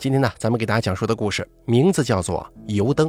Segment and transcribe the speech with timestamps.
[0.00, 3.06] 今天呢，咱们给大家讲述的故事名字叫做《油灯》。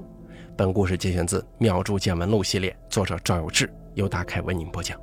[0.58, 5.00] 本故事节选自《妙著见闻录》系列，作者赵有志，由大凯为您播讲。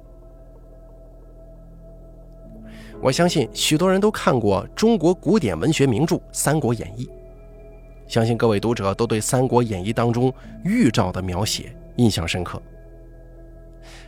[3.01, 7.07] 我相信许多人都看过中国古典文学名著《三国演义》，
[8.07, 10.31] 相信各位读者都对《三国演义》当中
[10.65, 12.61] 预兆的描写印象深刻。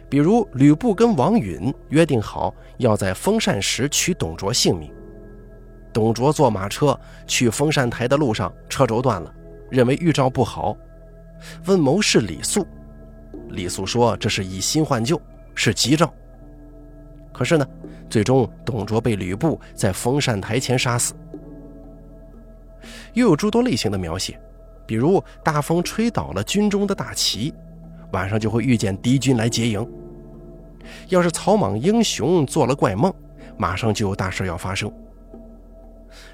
[0.07, 4.93] 比如吕布跟王允约定好要在封禅时取董卓性命。
[5.93, 9.35] 董卓坐马车去封禅台的路上，车轴断了，
[9.71, 10.77] 认为预兆不好，
[11.67, 12.67] 问谋士李肃。
[13.51, 15.21] 李肃说：“这是以新换旧，
[15.55, 16.13] 是吉兆。”
[17.33, 17.67] 可是呢，
[18.09, 21.15] 最终董卓被吕布在封禅台前杀死。
[23.15, 24.41] 又有诸多类型的描写，
[24.87, 27.53] 比如大风吹倒了军中的大旗，
[28.13, 29.85] 晚上就会遇见敌军来劫营；
[31.09, 33.13] 要是草莽英雄做了怪梦，
[33.57, 34.93] 马上就有大事要发生。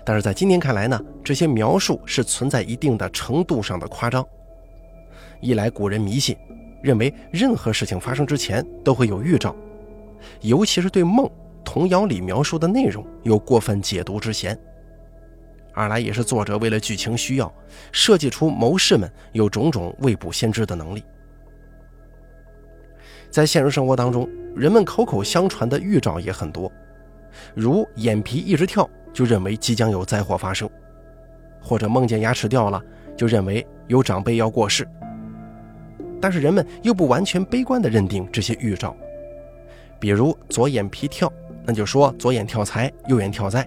[0.06, 4.25] 但是在今天看来呢，这些描述是存在一定的程度上的夸张。
[5.41, 6.36] 一来古人迷信，
[6.81, 9.53] 认为任何事情发生之前都会有预兆，
[10.42, 11.28] 尤其是对梦
[11.64, 14.55] 童谣里描述的内容有过分解读之嫌；
[15.75, 17.53] 二来也是作者为了剧情需要，
[17.91, 21.03] 设计出谋士们有种种未卜先知的能力。
[23.28, 26.70] 在现实生活当中，人们口口相传的预兆也很多，
[27.56, 28.88] 如眼皮一直跳。
[29.17, 30.69] 就认为即将有灾祸发生，
[31.59, 32.78] 或者梦见牙齿掉了，
[33.17, 34.86] 就认为有长辈要过世。
[36.20, 38.94] 但是人们又不完全悲观地认定这些预兆，
[39.98, 41.33] 比如左眼皮跳，
[41.64, 43.67] 那就说左眼跳财，右眼跳灾。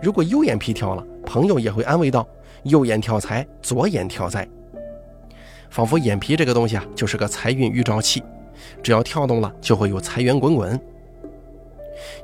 [0.00, 2.24] 如果右眼皮跳了，朋友也会安慰道：
[2.62, 4.48] 右眼跳财，左眼跳灾。
[5.68, 8.22] 仿佛眼皮这个东西啊，就是个财运预兆器，
[8.84, 10.80] 只要跳动了，就会有财源滚滚。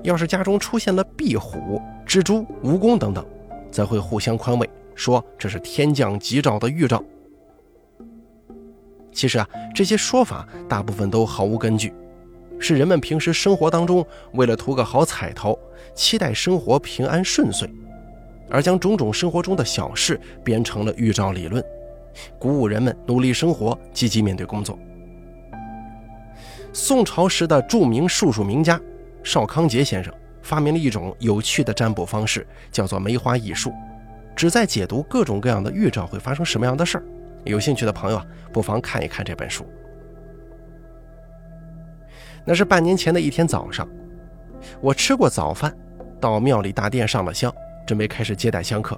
[0.02, 3.24] 要是家中出现了壁虎、蜘蛛、蜈蚣等等，
[3.70, 7.02] 则会互相宽慰，说这是天降吉兆的预兆。
[9.12, 11.92] 其实啊，这些说法大部分都毫无根据，
[12.59, 15.59] 是人们平时生活当中为了图个好彩头，
[15.94, 17.70] 期待生活平安顺遂，
[18.50, 21.65] 而将种种生活中的小事编成了预兆理论，
[22.38, 24.78] 鼓舞人们努力生活、积极面对工作。
[26.75, 28.78] 宋朝时的著名术数名家。
[29.26, 33.72] 邵康节先生发明了一种有趣的占卜方式，叫做梅花易数，
[34.37, 37.04] 旨在解读各种各样的预兆会发生什么样的事儿。
[37.42, 39.66] 有兴趣的朋友啊，不妨看一看这本书。
[42.44, 43.88] 那是半年前的一天早上，
[44.81, 45.76] 我吃过早饭，
[46.20, 47.53] 到庙里大殿上了香，
[47.84, 48.97] 准备开始接待香客，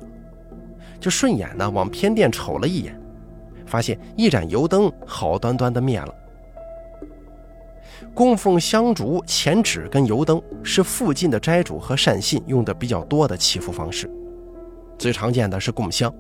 [1.01, 3.01] 就顺眼呢往偏殿瞅了一眼，
[3.65, 6.15] 发现一盏油灯好端端的灭了。
[8.19, 14.11] 供奉香烛、钱纸跟油灯是附近的斋主和善信用的比较多的祈福方式。
[14.99, 16.13] 最常见的是供香。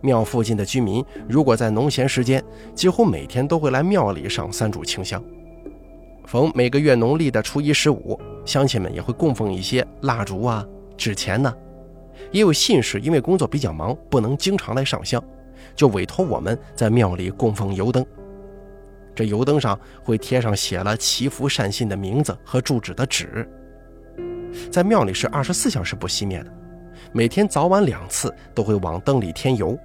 [0.00, 2.42] 庙附近的居民如果在农闲时间，
[2.74, 5.22] 几乎每天都会来庙里上三炷清香。
[6.26, 10.66] 逢每个月农历的初一、十五，乡亲们也会供奉一些蜡烛啊、
[10.96, 11.54] 纸钱呢。
[12.32, 15.22] 也有信士因为工作比较忙，不能经常来上香，
[15.76, 18.04] 就委托我们在庙里供奉油灯。
[19.14, 23.46] 这油灯上会贴上写了祈福善信的名字和住址的纸，
[24.70, 26.50] 在庙里是二十四小时不熄灭的，
[27.12, 29.78] 每天早晚两次都会往灯里添油。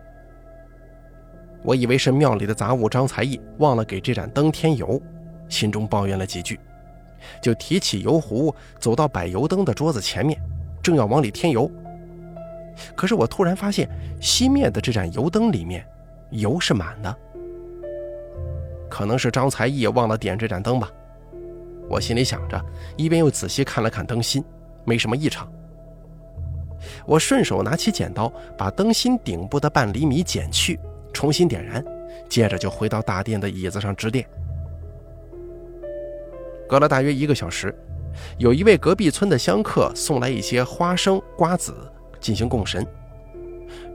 [1.63, 5.01] 我以为是庙里的杂物张才艺忘了给这盏灯添油，
[5.49, 6.57] 心中抱怨了几句，
[7.41, 10.39] 就提起油壶走到摆油灯的桌子前面，
[10.81, 11.69] 正要往里添油，
[12.95, 13.89] 可是我突然发现
[14.21, 15.85] 熄灭的这盏油灯里面
[16.29, 17.13] 油是满的。
[18.89, 20.89] 可能是张才艺忘了点这盏灯吧，
[21.89, 22.59] 我心里想着，
[22.95, 24.43] 一边又仔细看了看灯芯，
[24.85, 25.51] 没什么异常。
[27.05, 30.79] 我顺手拿起剪刀，把灯芯顶部的半厘米剪去，
[31.11, 31.83] 重新点燃，
[32.29, 34.27] 接着就回到大殿的椅子上支电。
[36.69, 37.73] 隔了大约一个小时，
[38.37, 41.73] 有一位隔壁村的香客送来一些花生、瓜子
[42.19, 42.85] 进行供神，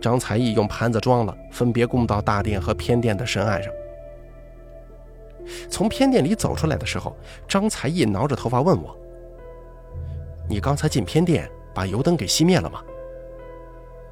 [0.01, 3.73] 张才艺用盘子装了，分别供到大殿和偏殿的神案上。
[5.69, 7.17] 从偏殿里走出来的时候，
[7.49, 8.97] 张才艺挠着头发问我
[10.49, 12.83] ：“你刚才进偏殿，把油灯给熄灭了吗？”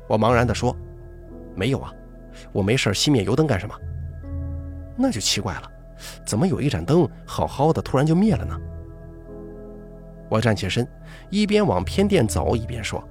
[0.08, 0.76] 我茫然地说
[1.54, 1.92] ：“没有啊，
[2.52, 3.74] 我没事熄灭油灯干什么？”
[4.98, 5.70] 那就奇怪了，
[6.26, 8.58] 怎么有一盏灯好好的突然就灭了呢？
[10.28, 10.86] 我站起身，
[11.30, 13.02] 一边往偏殿走，一边说：“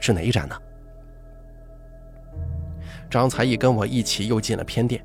[0.00, 0.56] 是哪一盏呢？”
[3.10, 5.04] 张才艺跟我一起又进了偏殿，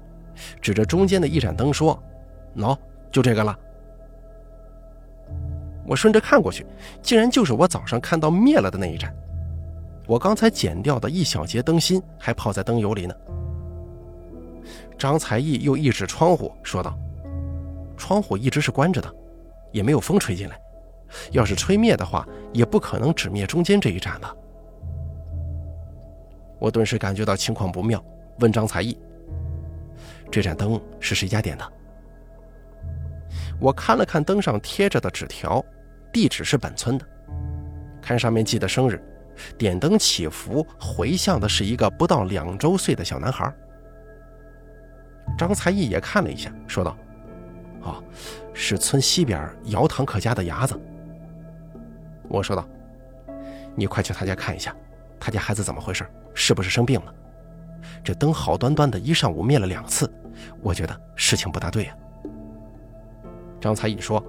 [0.62, 2.02] 指着中间的一盏灯说。
[2.56, 2.78] 喏，
[3.12, 3.58] 就这个了。
[5.86, 6.66] 我顺着看过去，
[7.02, 9.14] 竟然就是我早上看到灭了的那一盏。
[10.08, 13.16] 我刚才剪掉的一小节灯芯还泡在灯油里呢。
[14.98, 16.98] 张才义又一指窗户，说道
[17.98, 19.12] ：“窗户一直是关着的，
[19.72, 20.60] 也没有风吹进来。
[21.32, 24.36] 要是吹灭的话，也不可能只灭中间这一盏吧。”
[26.60, 28.04] 我顿时感觉到情况不妙，
[28.40, 28.96] 问张才义
[30.30, 31.72] ：“这盏灯是谁家点的？”
[33.62, 35.64] 我看了看灯上贴着的纸条，
[36.12, 37.06] 地址是本村的，
[38.02, 39.00] 看上面记的生日。
[39.58, 43.52] 点灯祈福回向的是一个不到两周岁的小男孩。
[45.38, 46.98] 张才义也看了一下，说道
[47.82, 48.04] ：“哦，
[48.54, 50.80] 是村西边姚堂可家的伢子。”
[52.28, 52.68] 我说道
[53.74, 54.76] ：“你快去他家看一下，
[55.20, 56.06] 他家孩子怎么回事？
[56.34, 57.14] 是不是生病了？
[58.04, 60.12] 这灯好端端的一上午灭了两次，
[60.62, 61.96] 我觉得事情不大对呀。”
[63.62, 64.22] 张才义说：“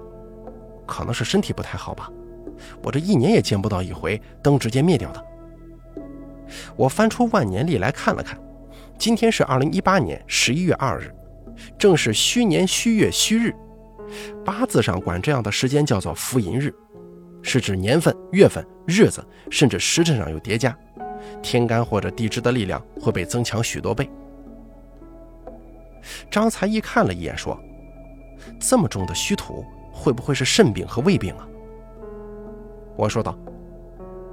[0.87, 2.09] 可能是身体不太好吧。”
[2.81, 5.25] 我这一年也见不到一回灯直接灭掉的。
[6.75, 8.39] 我翻出万年历来看了看，
[8.97, 11.13] 今天是二零一八年十一月二日，
[11.77, 13.53] 正是虚年虚月虚日。
[14.45, 16.73] 八字上管这样的时间叫做福银日，
[17.41, 20.77] 是指年份、月份、日子，甚至时辰上有叠加，
[21.41, 24.07] 天干或者地支的力量会被增强许多倍。
[26.29, 27.59] 张才一看了一眼，说
[28.59, 31.47] ：“这么重的虚土，会不会是肾病和胃病啊？”
[32.95, 33.37] 我说道：“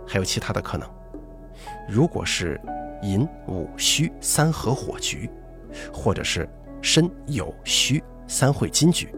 [0.06, 0.88] 还有其他的可能，
[1.88, 2.60] 如果是
[3.02, 5.30] 寅午戌三合火局，
[5.92, 6.48] 或者是
[6.82, 9.14] 申酉戌三会金局，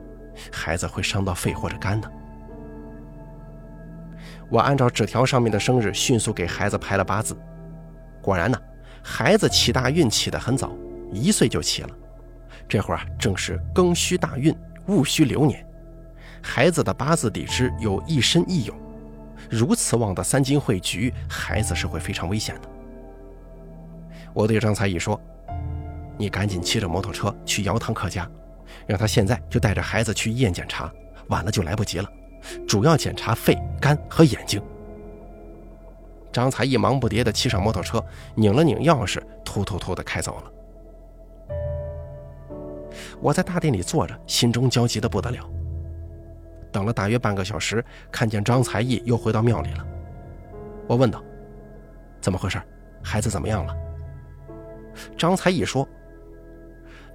[0.53, 2.11] 孩子会伤到肺或者肝的。”
[4.49, 7.35] 我按照纸条上面的生日迅速给孩子排了八字，
[8.21, 8.59] 果然呢，
[9.03, 10.71] 孩子起大运起得很早，
[11.11, 11.89] 一岁就起了。
[12.69, 14.55] 这会儿啊，正是庚戌大运，
[14.87, 15.65] 戊戌流年，
[16.43, 18.73] 孩子的八字底支有一身一酉。
[19.51, 22.69] 如此旺的三金汇局，孩子是会非常危险的。
[24.33, 25.21] 我对张才义说
[26.17, 28.29] ：“你赶紧骑着摩托车去姚堂客家，
[28.87, 30.91] 让他现在就带着孩子去医院检查，
[31.29, 32.09] 晚了就来不及了。
[32.67, 34.63] 主要检查肺、肝和眼睛。”
[36.33, 38.03] 张才义忙不迭地骑上摩托车，
[38.35, 40.53] 拧了拧钥匙，突突突地开走了。
[43.23, 45.49] 我在大殿里坐着，心中焦急得不得了。
[46.73, 49.87] 等了大约半个小时，看见张才义又回到庙里了。
[50.89, 51.23] 我问道
[52.21, 52.61] ：“怎么回事？
[53.01, 53.77] 孩子怎么样了？”
[55.17, 55.89] 张才义说：“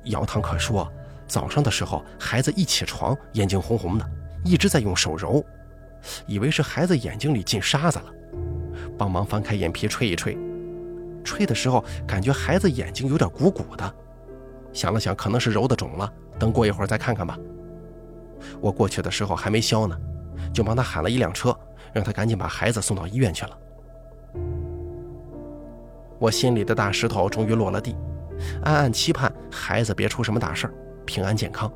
[0.05, 0.89] 姚堂可说，
[1.27, 4.09] 早上的时候孩子一起床眼睛红红的，
[4.45, 5.43] 一直在用手揉，
[6.25, 8.05] 以为是孩子眼睛里进沙子了，
[8.97, 10.37] 帮忙翻开眼皮吹一吹，
[11.21, 13.93] 吹的时候感觉孩子眼睛有点鼓鼓的，
[14.77, 17.35] 想了想可能是揉的肿了，等过一会儿再看看吧。”
[18.61, 19.97] 我过去的时候还没消呢，
[20.53, 21.57] 就帮他喊了一辆车，
[21.91, 23.57] 让他赶紧把孩子送到医院去了。
[26.19, 27.95] 我心里的大石头终于落了地，
[28.63, 30.71] 暗暗期盼孩子别出什么大事
[31.05, 31.71] 平安健康。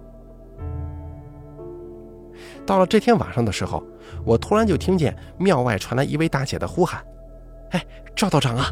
[2.68, 3.84] 到了这天晚上的时候，
[4.24, 7.04] 我突然就听见庙外传来一位大姐的呼喊
[7.74, 7.84] ：“哎，
[8.16, 8.72] 赵道长啊！”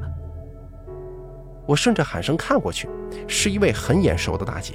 [1.69, 2.89] 我顺着喊声看过去，
[3.27, 4.73] 是一位很眼熟的大姐。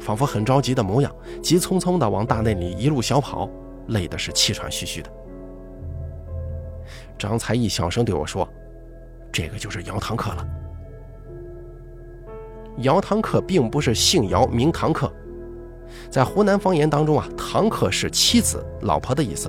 [0.00, 3.48] 仿佛很着急的模样，急匆匆地往大内里一路小跑，
[3.90, 5.10] 累的是气喘吁吁的。
[7.16, 8.48] 张才义小声对我说
[9.30, 10.44] ：“这个就是姚堂客了。”
[12.82, 15.12] 姚堂客并不是姓姚名堂客，
[16.10, 19.48] 在湖南方言当中啊，堂客是妻子、老婆的意思，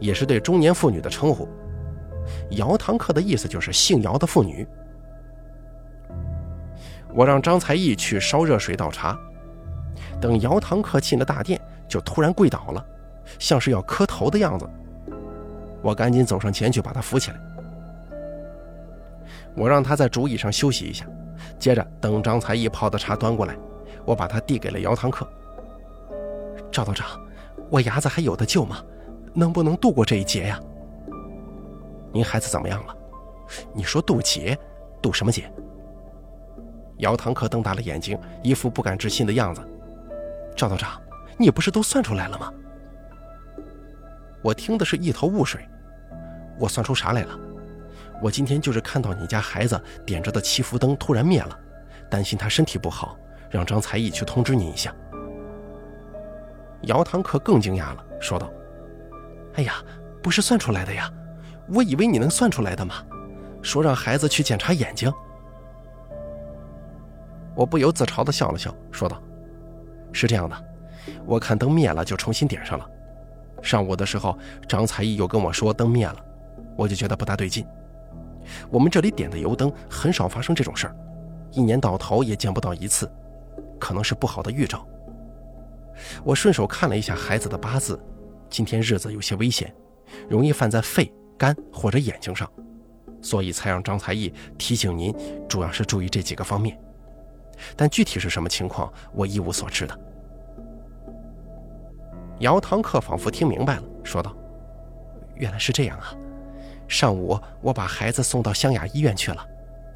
[0.00, 1.48] 也是对中年妇女的称呼。
[2.50, 4.66] 姚堂客的意思就是姓姚的妇女。
[7.14, 9.16] 我让张才义去烧热水倒茶。
[10.20, 12.84] 等姚堂客进了大殿，就突然跪倒了，
[13.38, 14.68] 像是要磕头的样子。
[15.82, 17.36] 我赶紧走上前去把他扶起来。
[19.54, 21.06] 我让他在竹椅上休息一下，
[21.58, 23.56] 接着等张才义泡的茶端过来，
[24.04, 25.28] 我把他递给了姚堂客。
[26.72, 27.20] 赵道长，
[27.70, 28.82] 我伢子还有的救吗？
[29.32, 30.60] 能不能度过这一劫呀？
[32.12, 32.96] 您孩子怎么样了？
[33.72, 34.58] 你说渡劫，
[35.02, 35.52] 渡什么劫？
[37.04, 39.62] 姚堂客瞪大了眼睛，一副不敢置信的样子。
[40.56, 40.98] 赵道长，
[41.36, 42.50] 你不是都算出来了吗？
[44.42, 45.60] 我听的是一头雾水。
[46.58, 47.38] 我算出啥来了？
[48.22, 51.58] 我今天就是看到你家孩子点着的祈福灯突然灭了，
[52.08, 53.18] 担心他身体不好，
[53.50, 54.94] 让张才义去通知你一下。
[56.82, 58.50] 姚堂客更惊讶了，说道
[59.56, 59.74] ：“哎呀，
[60.22, 61.12] 不是算出来的呀，
[61.68, 63.04] 我以为你能算出来的嘛。
[63.60, 65.12] 说让孩子去检查眼睛。”
[67.54, 69.20] 我不由自嘲地笑了笑，说道。
[70.12, 70.64] 是这样的，
[71.26, 72.88] 我看灯灭了就重新点上了。
[73.62, 76.16] 上午的时候，张才义又跟我说灯灭了，
[76.76, 77.66] 我就觉得不大对劲，
[78.70, 80.96] 我们这里点的油灯很少发生这种事儿，
[81.50, 83.10] 一年到头也见不到一次，
[83.80, 84.86] 可能是不好的预兆。
[86.22, 87.98] 我顺手看了一下孩子的八字，
[88.50, 89.74] 今天日子有些危险，
[90.28, 92.48] 容易犯在肺、肝或者眼睛上，
[93.22, 95.14] 所以才让张才义提醒您，
[95.48, 96.78] 主要是注意这几个方面。
[97.76, 99.98] 但具体是什么情况，我一无所知的。
[102.40, 104.36] 姚堂客仿佛听明白了，说道
[105.36, 106.12] ：“原来是这样啊！
[106.88, 109.46] 上午我把孩子送到湘雅医院去了，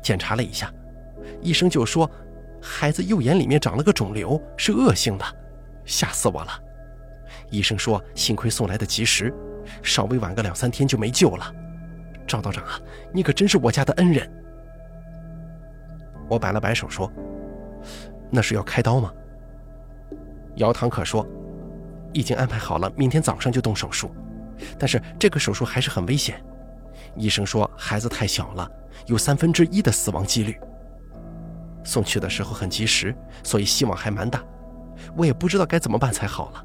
[0.03, 0.73] 检查了一下，
[1.41, 2.11] 医生就说
[2.63, 5.25] 孩子右眼里面长了个肿瘤，是恶性的。”
[5.85, 6.51] 吓死我了！
[7.51, 9.33] 医生说幸亏送来的及时，
[9.83, 11.55] 稍微晚个两三天就没救了。
[12.27, 12.79] 赵道长啊，
[13.11, 14.31] 你可真是我家的恩人。
[16.29, 17.11] 我摆了摆手说
[18.31, 19.13] ：“那是要开刀吗？”
[20.57, 21.27] 姚堂可说
[22.13, 24.11] ：“已经安排好了，明天早上就动手术。
[24.79, 26.43] 但是这个手术还是很危险。
[27.17, 28.71] 医生说孩子太小了，
[29.07, 30.59] 有三分之一的死亡几率。
[31.85, 34.43] 送去的时候很及时，所以希望还蛮大。”
[35.17, 36.65] 我也不知道该怎么办才好了。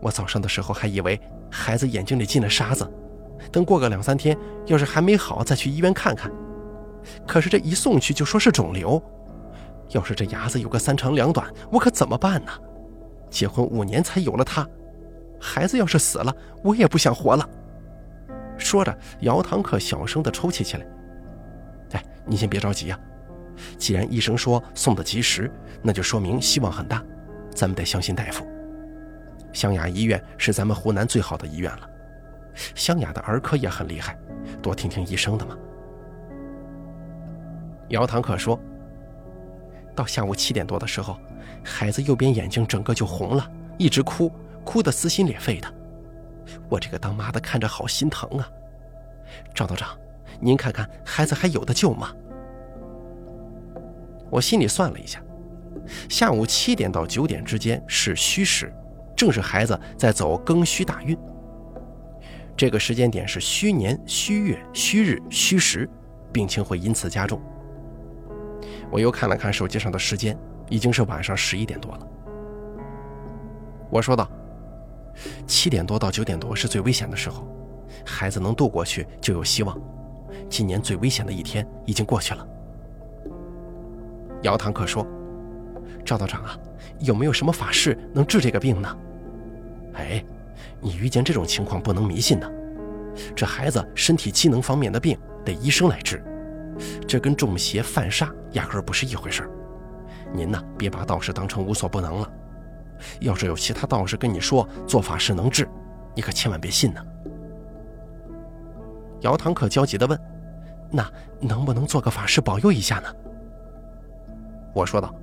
[0.00, 1.20] 我早上的时候还以为
[1.50, 2.90] 孩子眼睛里进了沙子，
[3.52, 4.34] 等过个两三天，
[4.64, 6.32] 要是还没好，再去医院看看。
[7.26, 9.00] 可是这一送去就说是肿瘤，
[9.92, 12.52] 要是这牙子有个三长两短，我可怎么办呢？
[13.30, 14.66] 结婚五年才有了他，
[15.40, 17.48] 孩子要是死了，我也不想活了。
[18.58, 20.86] 说着，姚堂客小声地抽泣起来。
[21.92, 22.98] 哎，你先别着急呀。
[23.78, 25.50] 既然医生说送的及时，
[25.82, 27.02] 那就说明希望很大，
[27.54, 28.46] 咱们得相信大夫。
[29.52, 31.88] 湘雅医院是咱们湖南最好的医院了，
[32.74, 34.18] 湘雅的儿科也很厉害，
[34.62, 35.56] 多听听医生的嘛。
[37.88, 38.58] 姚堂客说，
[39.94, 41.18] 到下午七点多的时候，
[41.64, 44.30] 孩子右边眼睛整个就红了，一直哭，
[44.64, 45.72] 哭得撕心裂肺的。
[46.68, 48.48] 我这个当妈的看着好心疼啊。
[49.54, 49.96] 赵道长，
[50.40, 52.12] 您看看孩子还有的救吗？
[54.30, 55.22] 我心里算了一下，
[56.08, 58.72] 下午七点到九点之间是戌时，
[59.14, 61.16] 正是孩子在走庚戌大运。
[62.56, 65.88] 这个时间点是戌年、戌月、戌日、戌时，
[66.32, 67.40] 病情会因此加重。
[68.92, 72.06] 我又看了看手机上的时间，已经是晚上十一点多了。
[73.88, 74.30] 我说道
[75.48, 77.48] ：“七点多到九点多是最危险的时候，
[78.04, 79.80] 孩子能渡过去就有希望。
[80.50, 82.46] 今年最危险的一天已经过去了。”
[84.42, 85.06] 姚堂客说
[86.04, 86.54] ：“赵道长啊，
[86.98, 88.94] 有没有什么法事能治这个病呢？”
[89.96, 90.22] 哎，
[90.80, 92.52] 你遇见这种情况不能迷信的。
[93.34, 96.22] 这孩子身体机能方面的病得医生来治，
[97.06, 99.50] 这跟中邪犯煞压根儿不是一回事儿。
[100.32, 102.32] 您呢，别把道士当成无所不能了。
[103.20, 105.68] 要是有其他道士跟你说做法事能治，
[106.14, 107.04] 你可千万别信呢。
[109.20, 110.18] 姚堂客焦急地问
[110.90, 111.08] ：“那
[111.40, 113.08] 能不能做个法事保佑一下呢？”
[114.74, 115.14] 我说道：“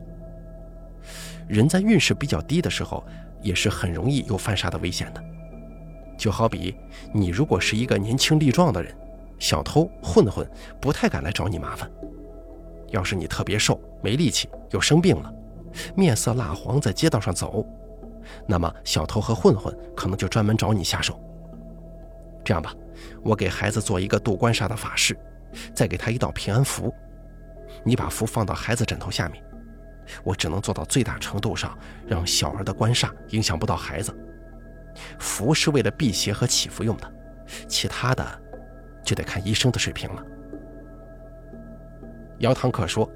[1.47, 3.03] 人在运势比较低的时候，
[3.41, 5.23] 也是很容易有犯煞的危险的。
[6.17, 6.75] 就好比
[7.13, 8.93] 你如果是一个年轻力壮的人，
[9.39, 10.47] 小偷混混
[10.79, 11.89] 不太敢来找你麻烦。
[12.89, 15.33] 要是你特别瘦，没力气，又生病了，
[15.95, 17.65] 面色蜡黄，在街道上走，
[18.45, 21.19] 那么小偷和混混可能就专门找你下手。
[22.43, 22.73] 这样吧，
[23.23, 25.17] 我给孩子做一个渡关煞的法事，
[25.73, 26.93] 再给他一道平安符。”
[27.85, 29.43] 你把符放到孩子枕头下面，
[30.23, 31.77] 我只能做到最大程度上
[32.07, 34.11] 让小儿的官煞影响不到孩子。
[35.19, 37.13] 符是为了辟邪和祈福用的，
[37.67, 38.41] 其他的
[39.03, 40.23] 就得看医生的水平了。
[42.39, 43.09] 姚堂客说：“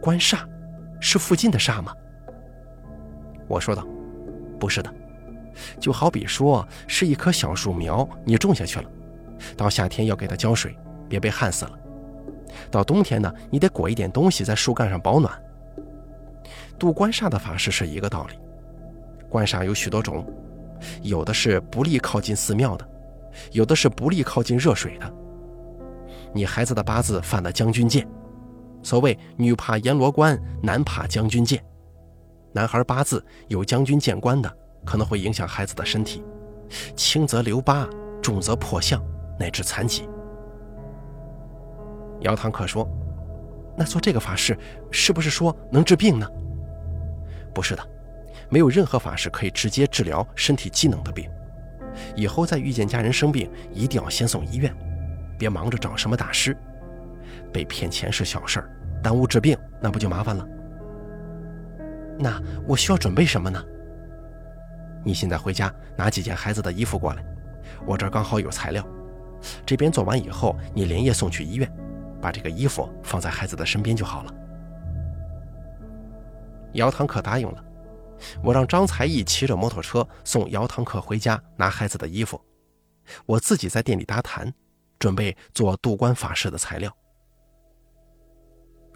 [0.00, 0.46] 官煞
[1.00, 1.92] 是附近的煞吗？”
[3.48, 3.86] 我说道
[4.58, 4.92] ：“不是的，
[5.80, 8.90] 就好比说是一棵小树苗，你种下去了，
[9.56, 10.76] 到夏天要给它浇水，
[11.08, 11.78] 别被旱死了。”
[12.70, 15.32] 到冬天呢，你得裹一点东西在树干上保暖。
[16.78, 18.38] 渡官煞的法事是一个道理。
[19.28, 20.24] 官煞有许多种，
[21.02, 22.88] 有的是不利靠近寺庙的，
[23.52, 25.14] 有的是不利靠近热水的。
[26.32, 28.06] 你孩子的八字犯了将军剑，
[28.82, 31.62] 所谓女怕阎罗关，男怕将军剑。
[32.52, 36.24] 男孩八字有将军剑官的，可能会影响孩子的身体，
[36.96, 37.88] 轻则留疤，
[38.22, 39.02] 重则破相，
[39.38, 40.08] 乃至残疾。
[42.20, 42.88] 姚堂客说
[43.76, 44.56] ：“那做这个法事，
[44.90, 46.28] 是不是说能治病呢
[47.54, 47.88] ？”“不是的，
[48.48, 51.28] 没有任何法事可以直接治疗身体机能的病。
[52.14, 54.74] 以后再遇见家人生病，一定要先送医院，
[55.38, 56.56] 别忙着找什么大师。
[57.52, 58.70] 被骗钱是小事儿，
[59.02, 60.46] 耽误治病那不就麻烦了？
[62.18, 63.62] 那我需要准备什么呢？
[65.04, 67.24] 你现在回家拿几件孩子的衣服过来，
[67.86, 68.84] 我这儿刚好有材料。
[69.66, 71.70] 这边做完以后，你连夜送去医院，
[72.20, 74.34] 把这个衣服放在孩子的身边就好了。”
[76.72, 77.64] 姚堂客答应了，
[78.42, 82.40] 我让张才义骑着摩托车送姚堂客回家拿孩子的衣服，
[83.26, 84.52] 我自己在店里搭坛，
[84.98, 86.94] 准备做渡关法事的材料。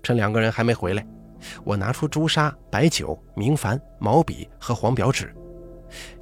[0.03, 1.07] 趁两个人还没回来，
[1.65, 5.35] 我拿出朱砂、白酒、明矾、毛笔和黄表纸，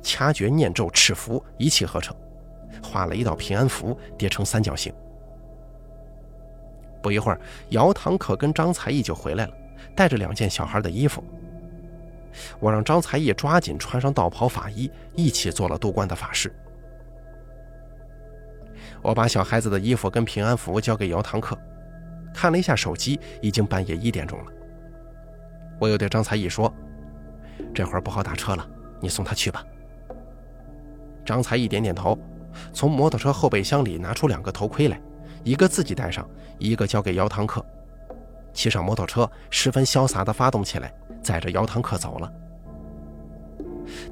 [0.02, 2.16] 掐诀念咒敕符一气呵成，
[2.82, 4.92] 画了一道平安符，叠成三角形。
[7.02, 9.54] 不一会儿，姚堂可跟张才义就回来了，
[9.94, 11.22] 带着两件小孩的衣服。
[12.58, 16.54] 我让张才义抓紧穿上道袍法衣，一起做了渡关的法事。
[19.02, 21.56] 我把小孩子的衣服跟平安符交给姚堂客。
[22.34, 24.52] 看了一下手机，已经半夜一点钟了。
[25.78, 26.72] 我又对张才义说
[27.74, 28.68] ：“这会儿不好打车了，
[29.00, 29.64] 你送他去吧。”
[31.24, 32.18] 张才义点点头，
[32.72, 35.00] 从摩托车后备箱里拿出两个头盔来，
[35.44, 36.28] 一个自己戴上，
[36.58, 37.64] 一个交给姚堂客。
[38.52, 40.92] 骑上摩托车，十分潇洒地发动起来，
[41.26, 42.32] 载着姚堂客走了。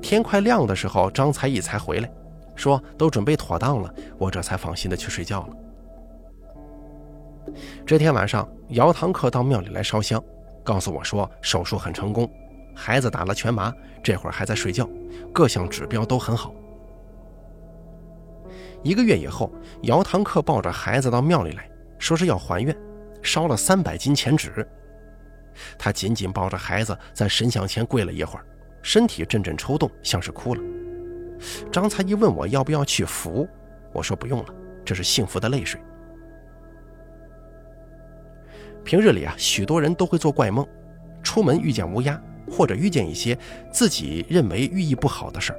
[0.02, 2.10] 天快亮的时候，张才义才回来，
[2.56, 5.56] 说都准备妥当了，我这才放心的去睡觉了。
[7.86, 10.20] 这天晚上，姚堂客到庙里来烧香，
[10.64, 12.28] 告诉我说手术很成功，
[12.74, 14.88] 孩子打了全麻，这会儿还在睡觉，
[15.32, 16.52] 各项指标都很好。
[18.82, 19.52] 一个月以后，
[19.82, 21.68] 姚堂客抱着孩子到庙里来
[21.98, 22.76] 说是要还愿，
[23.22, 24.66] 烧了三百斤钱纸。
[25.78, 28.44] 他紧紧抱着孩子在神像前跪了一会儿，
[28.82, 30.62] 身体阵阵抽动，像是哭了。
[31.70, 33.48] 张才一问我要不要去扶，
[33.92, 35.80] 我说不用了，这是幸福的泪水。
[38.84, 40.66] 平日里啊，许多人都会做怪梦，
[41.22, 42.20] 出门遇见乌鸦，
[42.50, 43.36] 或者遇见一些
[43.72, 45.58] 自己认为寓意不好的事儿。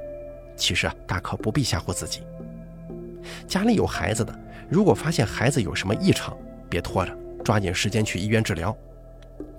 [0.56, 2.22] 其实啊，大可不必吓唬自己。
[3.46, 4.32] 家里有孩子的，
[4.68, 6.36] 如果发现孩子有什么异常，
[6.70, 7.12] 别拖着，
[7.44, 8.76] 抓紧时间去医院治疗。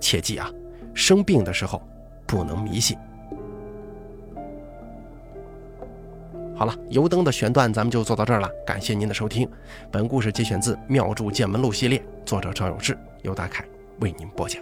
[0.00, 0.50] 切记啊，
[0.94, 1.82] 生病的时候
[2.26, 2.96] 不能迷信。
[6.56, 9.48] 好了，油灯的选段咱们就做到这儿了，感谢您的收听。
[9.92, 12.98] 本故事节选自《妙著见闻录》系列，作者赵有志。
[13.22, 13.64] 由大凯
[14.00, 14.60] 为您播讲。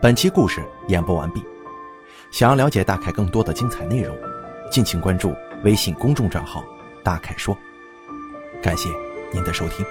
[0.00, 1.42] 本期故事演播完毕。
[2.30, 4.14] 想要了解大凯更多的精彩内容，
[4.70, 6.64] 敬请关注微信公众账号
[7.02, 7.56] “大凯说”。
[8.62, 8.88] 感谢
[9.32, 9.84] 您的收听。